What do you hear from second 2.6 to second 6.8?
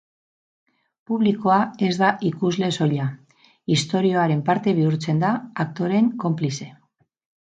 soila, istorioaren parte bihurtzen da, aktoreen konplize.